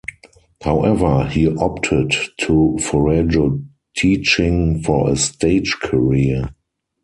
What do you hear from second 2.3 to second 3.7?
to forego